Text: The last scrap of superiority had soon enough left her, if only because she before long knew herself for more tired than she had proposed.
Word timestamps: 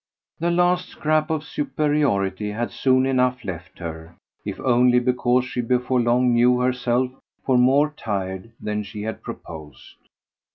The 0.39 0.49
last 0.49 0.89
scrap 0.89 1.29
of 1.29 1.43
superiority 1.43 2.49
had 2.49 2.71
soon 2.71 3.05
enough 3.05 3.45
left 3.45 3.77
her, 3.77 4.15
if 4.43 4.59
only 4.59 4.97
because 4.97 5.45
she 5.45 5.61
before 5.61 6.01
long 6.01 6.33
knew 6.33 6.57
herself 6.59 7.11
for 7.45 7.55
more 7.55 7.93
tired 7.95 8.51
than 8.59 8.81
she 8.81 9.03
had 9.03 9.21
proposed. 9.21 9.97